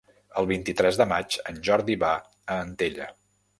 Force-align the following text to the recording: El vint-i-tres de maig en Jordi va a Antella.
El 0.41 0.47
vint-i-tres 0.51 0.97
de 1.01 1.07
maig 1.11 1.37
en 1.53 1.61
Jordi 1.69 1.99
va 2.07 2.11
a 2.17 2.59
Antella. 2.67 3.15